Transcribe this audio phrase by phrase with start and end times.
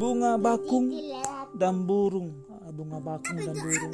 [0.00, 0.88] bunga bakung
[1.52, 2.32] dan burung.
[2.48, 3.92] Ah, bunga bakung dan burung.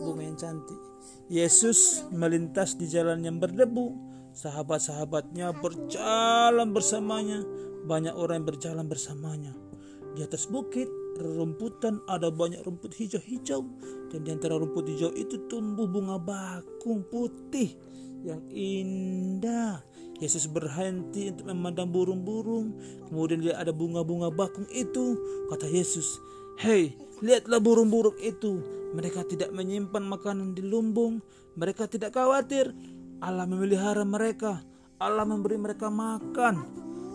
[0.00, 0.80] bunga yang cantik.
[1.28, 4.08] Yesus melintas di jalan yang berdebu.
[4.32, 7.44] Sahabat-sahabatnya berjalan bersamanya.
[7.84, 9.52] Banyak orang yang berjalan bersamanya.
[10.16, 10.88] Di atas bukit
[11.18, 13.66] rumputan ada banyak rumput hijau-hijau
[14.14, 17.74] dan di antara rumput hijau itu tumbuh bunga bakung putih
[18.22, 19.82] yang indah
[20.20, 22.76] Yesus berhenti untuk memandang burung-burung
[23.08, 25.16] kemudian lihat ada bunga-bunga bakung itu
[25.48, 26.20] kata Yesus
[26.60, 26.92] Hei,
[27.24, 28.60] lihatlah burung-burung itu.
[28.92, 31.24] Mereka tidak menyimpan makanan di lumbung.
[31.56, 32.76] Mereka tidak khawatir.
[33.24, 34.60] Allah memelihara mereka.
[35.00, 36.60] Allah memberi mereka makan.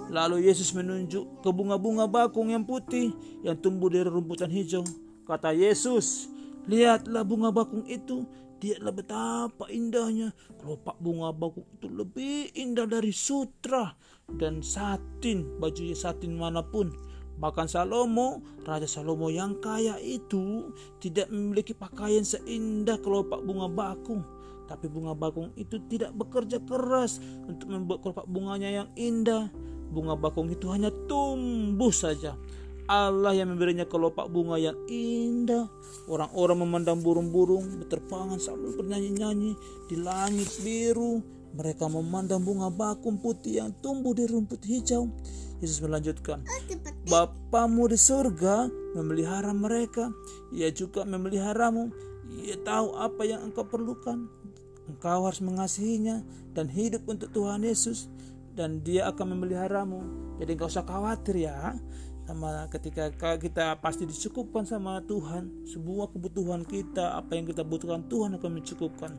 [0.09, 3.09] Lalu Yesus menunjuk ke bunga-bunga bakung yang putih
[3.41, 4.86] yang tumbuh dari rumputan hijau.
[5.26, 6.30] Kata Yesus,
[6.70, 8.26] lihatlah bunga bakung itu.
[8.62, 10.34] Lihatlah betapa indahnya.
[10.62, 13.94] Kelopak bunga bakung itu lebih indah dari sutra
[14.38, 16.90] dan satin, bajunya satin mana pun.
[17.36, 20.72] Bahkan Salomo, Raja Salomo yang kaya itu
[21.03, 24.23] tidak memiliki pakaian seindah kelopak bunga bakung.
[24.66, 29.52] Tapi bunga bakung itu tidak bekerja keras untuk membuat kelopak bunganya yang indah.
[29.91, 32.38] Bunga bakung itu hanya tumbuh saja.
[32.86, 35.66] Allah yang memberinya kelopak bunga yang indah.
[36.05, 39.58] Orang-orang memandang burung-burung berterbangan sambil bernyanyi-nyanyi
[39.89, 41.25] di langit biru.
[41.58, 45.09] Mereka memandang bunga bakung putih yang tumbuh di rumput hijau.
[45.63, 46.61] Yesus melanjutkan, Oh,
[47.09, 50.11] Bapamu di surga memelihara mereka.
[50.53, 51.89] Ia juga memeliharamu.
[52.44, 54.30] Ia tahu apa yang engkau perlukan.
[54.86, 56.22] Engkau harus mengasihinya
[56.53, 58.06] dan hidup untuk Tuhan Yesus
[58.56, 60.02] dan dia akan memeliharamu.
[60.39, 61.75] Jadi engkau usah khawatir ya.
[62.25, 68.34] Sama ketika kita pasti dicukupkan sama Tuhan, semua kebutuhan kita, apa yang kita butuhkan Tuhan
[68.42, 69.14] akan mencukupkan.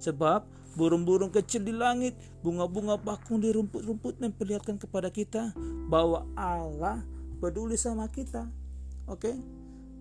[0.00, 5.52] Sebab burung-burung kecil di langit, bunga-bunga bakung di rumput-rumput memperlihatkan kepada kita
[5.92, 7.04] bahwa Allah
[7.44, 8.48] peduli sama kita.
[9.04, 9.36] Oke?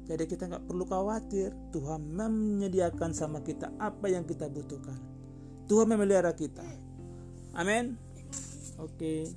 [0.06, 1.52] Jadi kita nggak perlu khawatir.
[1.76, 4.96] Tuhan menyediakan sama kita apa yang kita butuhkan.
[5.66, 6.64] Tuhan memelihara kita.
[7.58, 8.05] Amin.
[8.78, 9.36] Oke.